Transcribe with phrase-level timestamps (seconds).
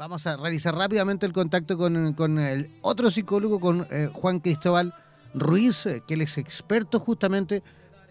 [0.00, 4.94] Vamos a realizar rápidamente el contacto con, el otro psicólogo, con eh, Juan Cristóbal
[5.34, 7.62] Ruiz, eh, que él es experto justamente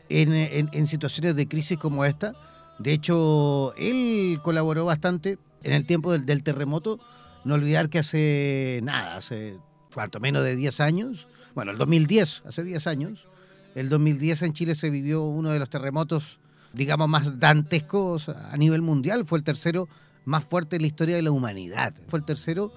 [0.08, 2.36] en, situaciones de crisis como esta.
[2.78, 7.00] De hecho, él colaboró bastante en el tiempo del, terremoto.
[7.44, 9.58] No olvidar que hace nada, hace
[9.92, 13.26] cuanto menos de 10 años, bueno, el 2010, hace 10 años,
[13.74, 16.40] el 2010 en Chile se vivió uno de los terremotos,
[16.72, 19.26] digamos, más dantescos a nivel mundial.
[19.26, 19.90] Fue el tercero
[20.26, 21.94] más fuerte en la historia de la humanidad.
[22.08, 22.72] Fue el tercero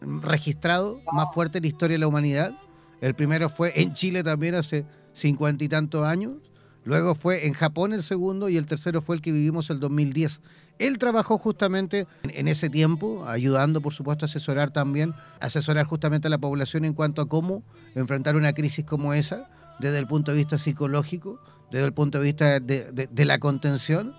[0.00, 2.52] registrado más fuerte en la historia de la humanidad.
[3.00, 6.34] El primero fue en Chile también hace cincuenta y tantos años.
[6.84, 10.40] Luego fue en Japón el segundo y el tercero fue el que vivimos el 2010.
[10.78, 16.30] Él trabajó justamente en ese tiempo, ayudando por supuesto a asesorar también, asesorar justamente a
[16.30, 17.62] la población en cuanto a cómo
[17.94, 21.40] enfrentar una crisis como esa, desde el punto de vista psicológico,
[21.70, 24.14] desde el punto de vista de, de la contención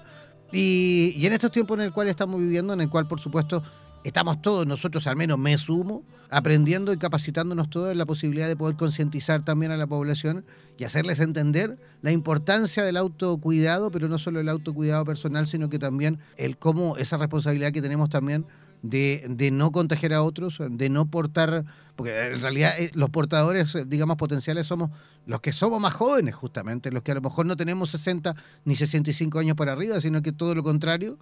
[0.51, 3.63] y, en estos tiempos en el cual estamos viviendo, en el cual por supuesto
[4.03, 8.55] estamos todos, nosotros al menos me sumo, aprendiendo y capacitándonos todos en la posibilidad de
[8.55, 10.45] poder concientizar también a la población
[10.77, 15.79] y hacerles entender la importancia del autocuidado, pero no solo el autocuidado personal, sino que
[15.79, 18.45] también el cómo esa responsabilidad que tenemos también
[18.81, 23.85] de, no contagiar a otros, de no portar, porque en realidad eh, los portadores, eh,
[23.85, 24.89] digamos, potenciales somos
[25.25, 28.75] los que somos más jóvenes, justamente, los que a lo mejor no tenemos 60 ni
[28.75, 31.17] 65 años para arriba, sino que todo lo contrario,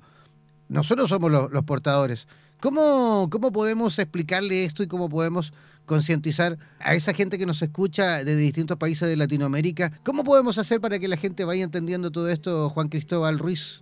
[0.69, 2.27] nosotros somos los, portadores.
[2.59, 5.53] ¿Cómo, ¿Cómo podemos explicarle esto y cómo podemos
[5.85, 9.91] concientizar a esa gente que nos escucha de distintos países de Latinoamérica?
[10.03, 13.81] ¿Cómo podemos hacer para que la gente vaya entendiendo todo esto, Juan Cristóbal Ruiz?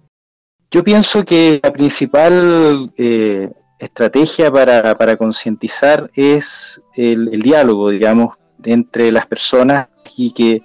[0.72, 9.12] Yo pienso que la principal eh, estrategia para, para concientizar es el, diálogo, digamos, entre
[9.12, 10.64] las personas y que,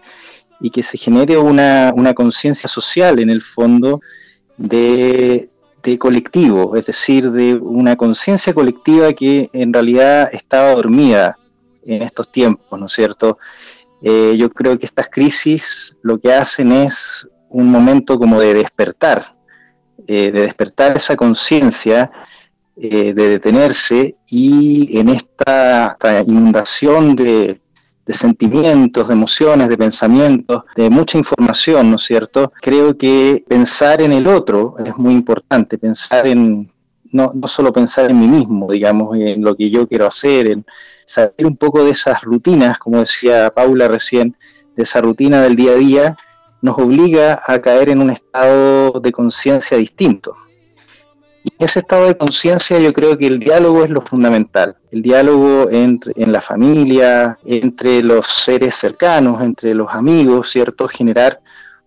[0.61, 4.01] y que se genere una, una conciencia social en el fondo
[4.57, 5.51] de,
[5.83, 11.37] de colectivo, es decir, de una conciencia colectiva que en realidad estaba dormida
[11.85, 13.39] en estos tiempos, ¿no es cierto?
[14.03, 19.37] Eh, yo creo que estas crisis lo que hacen es un momento como de despertar,
[20.07, 22.11] eh, de despertar esa conciencia
[22.83, 27.61] eh, de detenerse y en esta, inundación de,
[28.09, 32.55] sentimientos, de emociones, de pensamientos, de mucha información, ¿no es cierto?
[32.63, 36.73] Creo que pensar en el otro es muy importante, pensar en,
[37.13, 40.65] no, no solo pensar en mí mismo, digamos, en lo que yo quiero hacer, en
[41.05, 44.35] salir un poco de esas rutinas, como decía Paula recién,
[44.75, 46.17] de esa rutina del día a día,
[46.63, 50.35] nos obliga a caer en un estado de conciencia distinto.
[51.43, 54.77] Y en ese estado de conciencia yo creo que el diálogo es lo fundamental.
[54.91, 60.89] El diálogo entre, en la familia, entre los seres cercanos, entre los amigos, ¿cierto?
[60.89, 61.41] Generar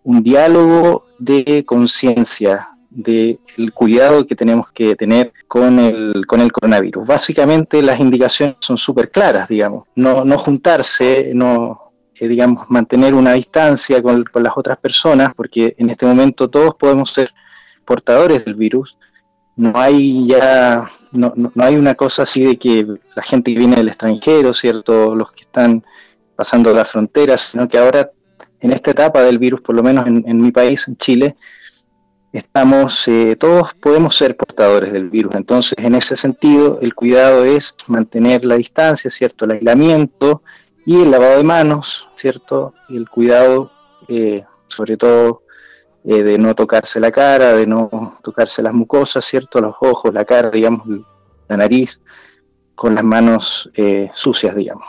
[0.03, 3.39] un diálogo de conciencia, del
[3.73, 7.07] cuidado que tenemos que tener con el, con el coronavirus.
[7.07, 9.85] Básicamente las indicaciones son súper claras, digamos.
[9.95, 11.79] No, no juntarse, no,
[12.15, 16.75] eh, digamos, mantener una distancia con, con las otras personas, porque en este momento todos
[16.75, 17.33] podemos ser
[17.83, 18.95] portadores del virus
[19.55, 23.75] no hay ya, no, no, hay una cosa así de que la gente que viene
[23.75, 25.15] del extranjero, ¿cierto?
[25.15, 25.83] Los que están
[26.35, 28.09] pasando las fronteras, sino que ahora,
[28.59, 31.35] en esta etapa del virus, por lo menos en, mi país, en Chile,
[32.31, 35.35] estamos, eh, todos podemos ser portadores del virus.
[35.35, 39.45] Entonces, en ese sentido, el cuidado es mantener la distancia, ¿cierto?
[39.45, 40.41] El aislamiento
[40.85, 42.73] y el lavado de manos, ¿cierto?
[42.89, 43.71] Y el cuidado,
[44.07, 45.42] eh, sobre todo,
[46.05, 49.59] eh, de no tocarse la cara, de no tocarse las mucosas, ¿cierto?
[49.59, 50.85] Los ojos, la cara, digamos,
[51.47, 51.99] la nariz,
[52.75, 54.85] con las manos eh, sucias, digamos.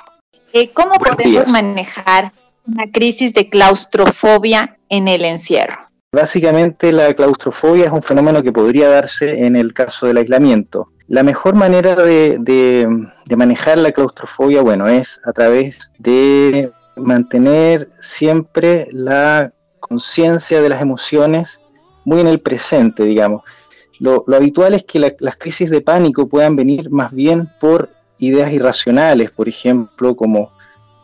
[0.53, 2.33] Eh, ¿Cómo podemos manejar
[2.67, 5.77] una crisis de claustrofobia en el encierro?
[6.13, 10.89] Básicamente la claustrofobia es un fenómeno que podría darse en el caso del aislamiento.
[11.07, 18.89] La mejor manera de, de manejar la claustrofobia, bueno, es a través de mantener siempre
[18.91, 19.53] la
[19.89, 21.61] conciencia de las emociones
[22.05, 23.43] muy en el presente, digamos.
[23.99, 29.31] Lo, habitual es que las crisis de pánico puedan venir más bien por ideas irracionales,
[29.31, 30.53] por ejemplo, como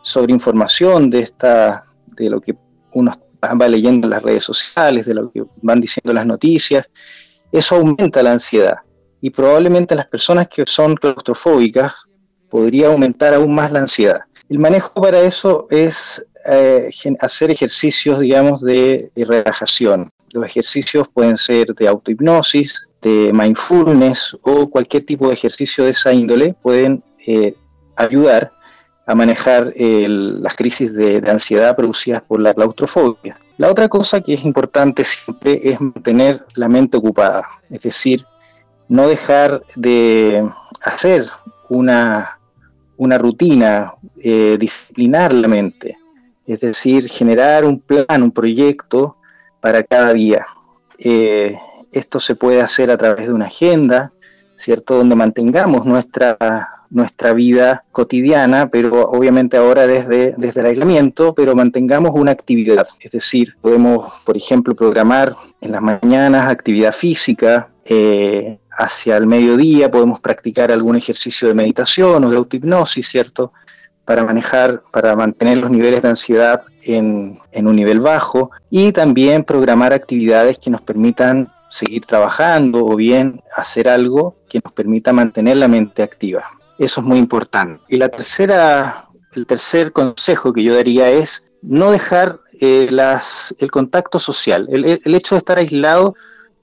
[0.01, 1.83] sobreinformación de, esta,
[2.17, 2.55] de lo que
[2.93, 3.13] uno
[3.43, 6.85] va leyendo en las redes sociales, de lo que van diciendo las noticias.
[7.51, 8.77] Eso aumenta la ansiedad
[9.21, 11.93] y probablemente las personas que son claustrofóbicas
[12.49, 14.21] podría aumentar aún más la ansiedad.
[14.49, 16.89] El manejo para eso es eh,
[17.19, 20.09] hacer ejercicios, digamos, de, relajación.
[20.31, 26.13] Los ejercicios pueden ser de autohipnosis, de mindfulness o cualquier tipo de ejercicio de esa
[26.13, 27.55] índole pueden eh,
[27.95, 28.51] ayudar
[29.07, 33.37] a manejar las crisis de, ansiedad producidas por la claustrofobia.
[33.57, 38.25] La otra cosa que es importante siempre es mantener la mente ocupada, es decir,
[38.87, 40.49] no dejar de
[40.81, 41.27] hacer
[41.69, 42.39] una,
[42.97, 45.97] una rutina, eh, disciplinar la mente,
[46.53, 49.15] es decir, generar un plan, un proyecto
[49.61, 50.45] para cada día.
[50.97, 51.57] Eh,
[51.91, 54.11] esto se puede hacer a través de una agenda,
[54.57, 54.95] ¿cierto?
[54.95, 56.37] Donde mantengamos nuestra,
[56.89, 62.87] nuestra vida cotidiana, pero obviamente ahora desde, desde el aislamiento, pero mantengamos una actividad.
[62.99, 69.89] Es decir, podemos, por ejemplo, programar en las mañanas actividad física, eh, hacia el mediodía
[69.89, 73.53] podemos practicar algún ejercicio de meditación o de autohipnosis, ¿cierto?
[74.05, 79.93] Para manejar, para mantener los niveles de ansiedad en, un nivel bajo y también programar
[79.93, 85.67] actividades que nos permitan seguir trabajando o bien hacer algo que nos permita mantener la
[85.67, 86.43] mente activa.
[86.77, 87.81] Eso es muy importante.
[87.87, 92.89] Y la tercera, el tercer consejo que yo daría es no dejar eh,
[93.59, 94.67] el contacto social.
[94.71, 96.15] El, el, hecho de estar aislado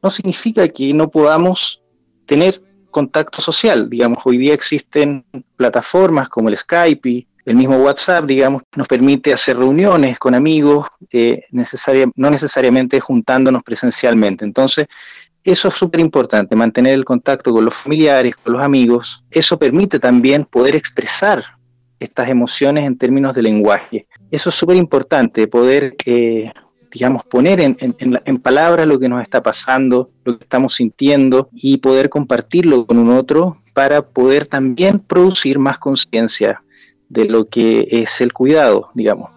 [0.03, 1.81] no significa que no podamos
[2.27, 3.89] tener contacto social.
[3.89, 5.25] Digamos, hoy día existen
[5.57, 11.45] plataformas como el Skype, el mismo WhatsApp, digamos, nos permite hacer reuniones con amigos, eh,
[11.51, 14.45] no necesariamente juntándonos presencialmente.
[14.45, 14.87] Entonces,
[15.43, 19.25] eso es súper importante, mantener el contacto con los familiares, con los amigos.
[19.31, 21.43] Eso permite también poder expresar
[21.99, 24.07] estas emociones en términos de lenguaje.
[24.31, 26.53] Eso es súper importante, poder, eh,
[26.93, 31.79] digamos, poner en, en, palabras lo que nos está pasando, lo que estamos sintiendo y
[31.79, 36.63] poder compartirlo con un otro para poder también producir más conciencia
[37.09, 39.31] de lo que es el cuidado, digamos.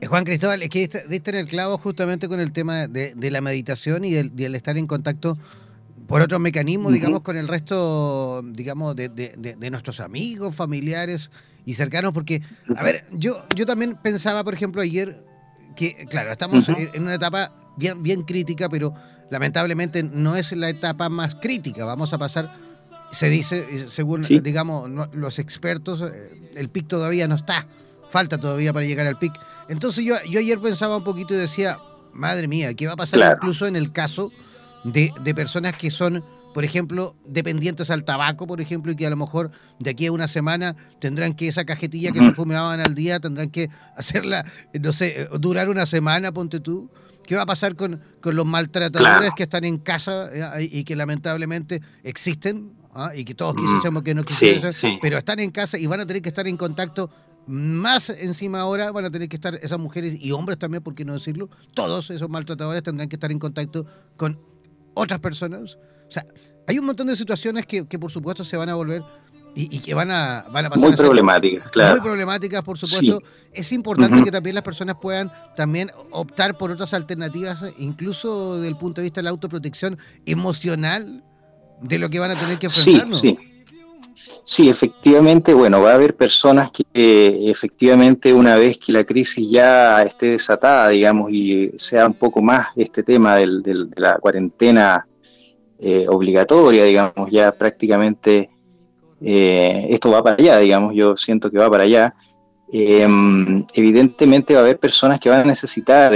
[0.00, 3.40] Eh, Juan Cristóbal, es que diste en el clavo justamente con el tema de, la
[3.40, 5.38] meditación y del, estar en contacto
[6.06, 11.30] por otros mecanismos, digamos, con el resto, digamos, de, nuestros amigos, familiares
[11.64, 12.42] y cercanos, porque,
[12.76, 15.16] a ver, yo, yo también pensaba, por ejemplo, ayer
[15.74, 18.94] que, claro, estamos en una etapa bien, bien crítica, pero
[19.30, 21.84] lamentablemente no es la etapa más crítica.
[21.84, 22.64] Vamos a pasar
[23.14, 27.66] se dice, según digamos los expertos, eh, el pic todavía no está,
[28.10, 29.32] falta todavía para llegar al pic.
[29.68, 31.78] Entonces yo, yo ayer pensaba un poquito y decía,
[32.12, 34.32] madre mía, ¿qué va a pasar incluso en el caso
[34.82, 39.10] de, de, personas que son, por ejemplo, dependientes al tabaco, por ejemplo, y que a
[39.10, 42.94] lo mejor de aquí a una semana tendrán que esa cajetilla que se fumaban al
[42.94, 46.90] día, tendrán que hacerla, no sé, durar una semana, ponte tú.
[47.26, 50.28] ¿Qué va a pasar con, con los maltratadores que están en casa
[50.58, 52.72] eh, y que lamentablemente existen?
[52.94, 53.12] ¿ah?
[53.14, 54.72] y que todos quisiéramos que no quisieran,
[55.02, 57.10] pero están en casa y van a tener que estar en contacto
[57.46, 61.04] más encima ahora van a tener que estar esas mujeres y hombres también, por qué
[61.04, 63.86] no decirlo, todos esos maltratadores tendrán que estar en contacto
[64.16, 64.40] con
[64.94, 65.78] otras personas.
[66.14, 66.24] Sea,
[66.68, 69.02] hay un montón de situaciones que, por supuesto se van a volver
[69.56, 70.88] y, que van a, van a pasar.
[70.88, 71.92] Muy problemáticas, claro.
[71.92, 73.20] Muy problemáticas, por supuesto.
[73.52, 78.76] Es importante que también las personas puedan también optar por otras alternativas, incluso desde el
[78.76, 81.22] punto de vista de la autoprotección emocional
[81.80, 83.20] de lo que van a tener que enfrentarnos.
[83.20, 83.38] Sí,
[84.44, 84.68] sí.
[84.68, 90.02] efectivamente, bueno, va a haber personas que eh, efectivamente una vez que la crisis ya
[90.02, 95.06] esté desatada, digamos, y sea un poco más este tema del, de la cuarentena
[95.78, 98.50] eh, obligatoria, digamos, ya prácticamente
[99.20, 102.14] eh, esto va para allá, digamos, yo siento que va para allá.
[102.70, 106.12] evidentemente va a haber personas que van a necesitar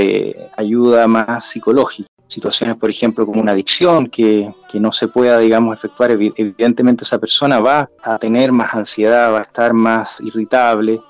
[0.57, 6.13] ayuda más psicológica situaciones, por ejemplo, como una adicción que, no se pueda, digamos, efectuar,
[6.13, 11.01] evidentemente esa persona va a tener más ansiedad, va a estar más irritable,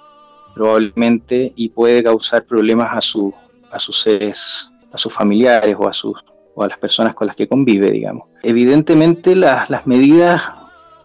[0.55, 3.35] probablemente, y puede causar problemas a, su,
[3.71, 6.17] a sus seres, a sus familiares o a, sus,
[6.59, 8.27] o a las personas con las que convive, digamos.
[8.43, 10.43] Evidentemente las, las medidas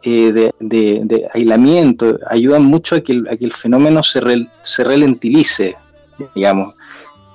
[0.01, 4.19] eh, de, de, aislamiento ayudan mucho a que el, a que el fenómeno se,
[4.63, 5.75] se ralentice,
[6.33, 6.73] digamos.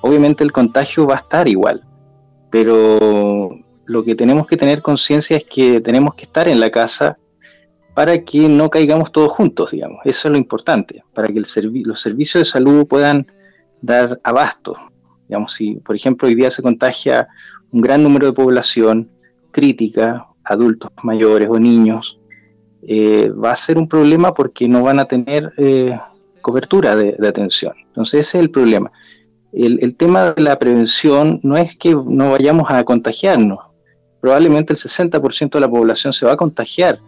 [0.00, 1.84] Obviamente el contagio va a estar igual,
[2.50, 3.56] pero
[3.86, 7.16] lo que tenemos que tener conciencia es que tenemos que estar en la casa
[7.94, 10.00] para que no caigamos todos juntos, digamos.
[10.04, 11.46] Eso es lo importante, para que el
[11.84, 13.30] los servicios de salud puedan
[13.80, 14.76] dar abasto.
[15.28, 17.28] Digamos, si por ejemplo hoy día se contagia
[17.70, 19.10] un gran número de población
[19.50, 22.18] crítica, adultos mayores o niños,
[22.82, 25.98] eh, va a ser un problema porque no van a tener eh,
[26.40, 27.74] cobertura de, de, atención.
[27.88, 28.90] Entonces ese es el problema
[29.52, 33.58] el, tema de la prevención no es que no vayamos a contagiarnos.
[34.20, 37.00] Probablemente el 60% de la población se va a contagiar,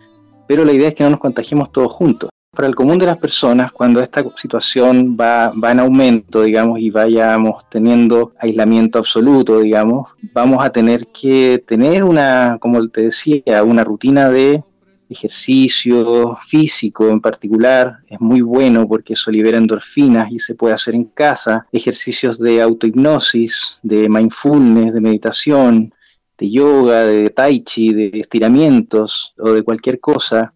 [0.47, 2.31] pero la idea es que no nos contagiemos todos juntos.
[2.53, 7.65] Para el común de las personas, cuando esta situación va, en aumento, digamos, y vayamos
[7.71, 14.29] teniendo aislamiento absoluto, digamos, vamos a tener que tener una, como te decía, una rutina
[14.29, 14.65] de
[15.09, 20.95] ejercicio físico en particular es muy bueno porque eso libera endorfinas y se puede hacer
[20.95, 25.95] en casa, ejercicios de autohipnosis, de mindfulness, de meditación,
[26.39, 30.53] de yoga, de tai chi, de estiramientos o de cualquier cosa.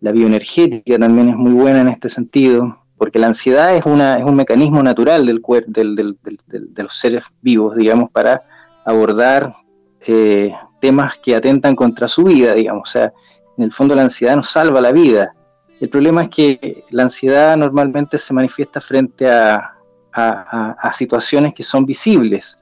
[0.00, 4.24] La bioenergética también es muy buena en este sentido, porque la ansiedad es, una, es
[4.24, 8.42] un mecanismo natural del, del, del, de los seres vivos, digamos, para
[8.84, 9.54] abordar
[10.06, 12.88] eh, temas que atentan contra su vida, digamos.
[12.88, 13.12] O sea,
[13.56, 15.32] en el fondo la ansiedad nos salva la vida.
[15.80, 19.74] El problema es que la ansiedad normalmente se manifiesta frente a,
[20.12, 22.58] a, situaciones que son visibles,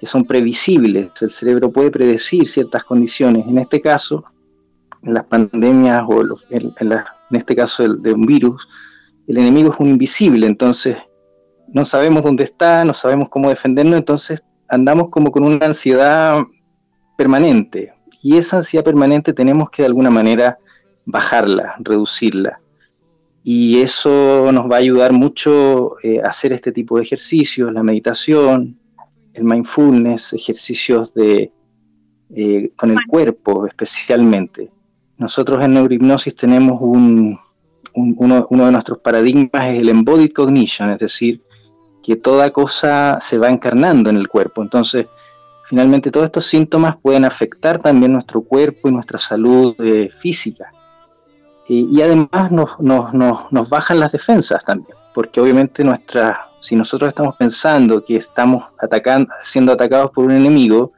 [0.00, 1.10] que son previsibles.
[1.20, 3.46] El cerebro puede predecir ciertas condiciones.
[3.46, 4.24] En este caso,
[5.04, 6.92] en las pandemias o en, en,
[7.32, 8.66] este caso de un virus,
[9.26, 10.96] el enemigo es un invisible, entonces
[11.68, 16.42] no sabemos dónde está, no sabemos cómo defendernos, entonces andamos como con una ansiedad
[17.16, 17.92] permanente.
[18.22, 20.58] Y esa ansiedad permanente tenemos que de alguna manera
[21.06, 22.60] bajarla, reducirla.
[23.42, 27.82] Y eso nos va a ayudar mucho eh, a hacer este tipo de ejercicios, la
[27.82, 28.78] meditación,
[29.34, 31.52] el mindfulness, ejercicios de,
[32.34, 34.70] eh, con el cuerpo especialmente.
[35.18, 37.38] Nosotros en neurohipnosis tenemos un,
[37.94, 41.42] uno, de nuestros paradigmas es el embodied cognition, es decir,
[42.02, 44.62] que toda cosa se va encarnando en el cuerpo.
[44.62, 45.06] Entonces,
[45.68, 50.70] finalmente todos estos síntomas pueden afectar también nuestro cuerpo y nuestra salud eh, física.
[51.66, 57.08] y además nos, nos, nos, nos, bajan las defensas también, porque obviamente nuestra, si nosotros
[57.08, 60.92] estamos pensando que estamos atacando, siendo atacados por un enemigo,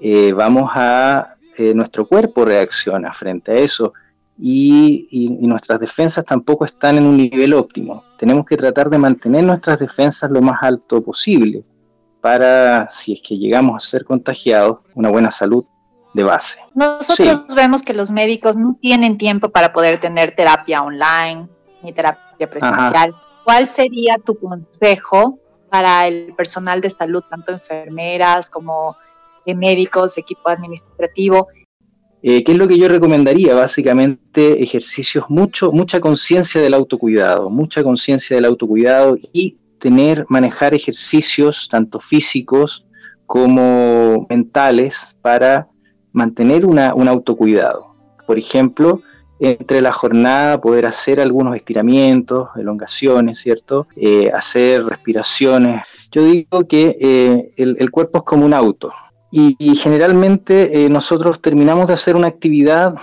[0.00, 3.92] eh, vamos a, eh, nuestro cuerpo reacciona frente a eso
[4.38, 8.02] y, nuestras defensas tampoco están en un nivel óptimo.
[8.18, 11.62] Tenemos que tratar de mantener nuestras defensas lo más alto posible
[12.22, 15.66] para, si es que llegamos a ser contagiados, una buena salud
[16.14, 16.58] de base.
[16.74, 21.46] Nosotros vemos que los médicos no tienen tiempo para poder tener terapia online
[21.82, 23.14] ni terapia presencial.
[23.44, 25.38] ¿Cuál sería tu consejo
[25.68, 28.96] para el personal de salud, tanto enfermeras como
[29.46, 31.48] médicos, equipo administrativo,
[32.22, 33.54] eh, ¿Qué es lo que yo recomendaría?
[33.54, 41.68] Básicamente ejercicios, mucho, mucha conciencia del autocuidado, mucha conciencia del autocuidado y tener, manejar ejercicios
[41.70, 42.86] tanto físicos
[43.24, 45.68] como mentales para
[46.12, 47.94] mantener una, un autocuidado.
[48.26, 49.00] Por ejemplo,
[49.38, 53.86] entre la jornada poder hacer algunos estiramientos, elongaciones, ¿cierto?
[53.96, 55.84] Eh, hacer respiraciones.
[56.12, 58.92] Yo digo que eh, el cuerpo es como un auto,
[59.32, 62.94] y, generalmente eh, nosotros terminamos de hacer una actividad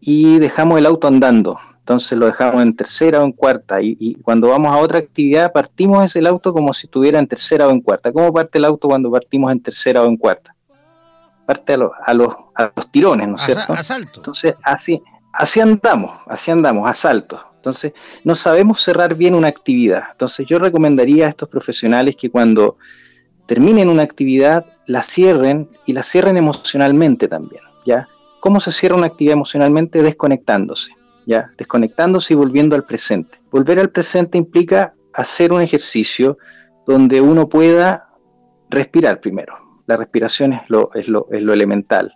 [0.00, 1.58] y dejamos el auto andando.
[1.78, 3.82] Entonces lo dejamos en tercera o en cuarta.
[3.82, 7.70] Y, cuando vamos a otra actividad, partimos ese auto como si estuviera en tercera o
[7.70, 8.12] en cuarta.
[8.12, 10.54] ¿Cómo parte el auto cuando partimos en tercera o en cuarta?
[11.44, 13.72] Parte a, los, a, los, a los tirones, ¿no es cierto?
[13.74, 14.20] Asalto.
[14.20, 17.40] Entonces así, así andamos, así andamos, a saltos.
[17.56, 17.92] Entonces
[18.24, 20.04] no sabemos cerrar bien una actividad.
[20.12, 22.76] Entonces yo recomendaría a estos profesionales que cuando
[23.46, 28.08] terminen una actividad, la cierren y la cierren emocionalmente también, ¿ya?
[28.40, 30.02] ¿Cómo se cierra una actividad emocionalmente?
[30.02, 30.92] Desconectándose,
[31.26, 31.50] ¿ya?
[31.56, 33.40] Desconectándose y volviendo al presente.
[33.50, 36.38] Volver al presente implica hacer un ejercicio
[36.86, 38.08] donde uno pueda
[38.68, 39.54] respirar primero.
[39.86, 42.12] La respiración es lo, es lo, es lo elemental.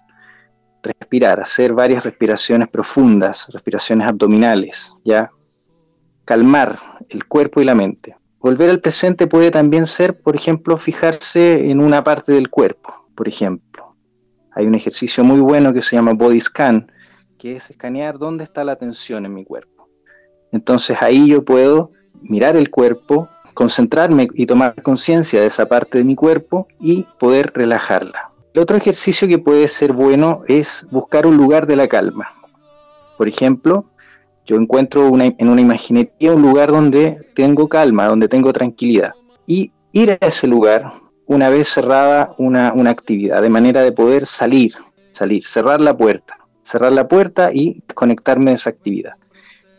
[0.82, 5.30] Respirar, hacer varias respiraciones profundas, respiraciones abdominales, ¿ya?
[6.24, 8.16] Calmar el cuerpo y la mente.
[8.46, 13.26] Volver al presente puede también ser, por ejemplo, fijarse en una parte del cuerpo, por
[13.26, 13.96] ejemplo.
[14.52, 16.92] Hay un ejercicio muy bueno que se llama Body Scan,
[17.40, 19.88] que es escanear dónde está la tensión en mi cuerpo.
[20.52, 21.90] Entonces ahí yo puedo
[22.22, 27.50] mirar el cuerpo, concentrarme y tomar conciencia de esa parte de mi cuerpo y poder
[27.52, 28.30] relajarla.
[28.54, 32.28] El otro ejercicio que puede ser bueno es buscar un lugar de la calma.
[33.18, 33.86] Por ejemplo,
[34.46, 39.12] yo encuentro en una imaginería un lugar donde tengo calma, donde tengo tranquilidad.
[39.46, 40.92] Y ir a ese lugar
[41.26, 44.74] una vez cerrada una, actividad, de manera de poder salir,
[45.12, 49.14] salir, cerrar la puerta, cerrar la puerta y conectarme a esa actividad.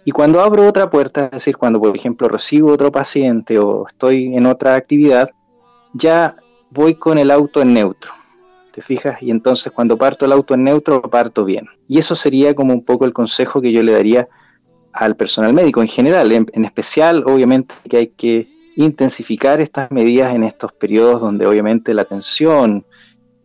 [0.03, 4.35] Y cuando abro otra puerta, es decir, cuando por ejemplo recibo otro paciente o estoy
[4.35, 5.29] en otra actividad,
[5.93, 6.35] ya
[6.71, 8.11] voy con el auto en neutro.
[8.73, 9.21] ¿Te fijas?
[9.21, 11.67] Y entonces cuando parto el auto en neutro, parto bien.
[11.87, 14.27] Y eso sería como un poco el consejo que yo le daría
[14.93, 20.43] al personal médico en general, en, especial obviamente que hay que intensificar estas medidas en
[20.43, 22.85] estos periodos donde obviamente la tensión,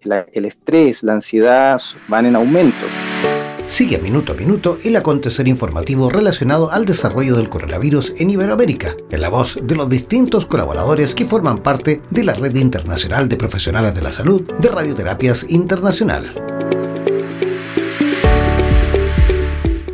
[0.03, 2.87] el estrés, la ansiedad van en aumento.
[3.67, 9.21] Sigue minuto a minuto el acontecer informativo relacionado al desarrollo del coronavirus en Iberoamérica, en
[9.21, 13.95] la voz de los distintos colaboradores que forman parte de la Red Internacional de Profesionales
[13.95, 16.35] de la Salud de Radioterapias Internacional.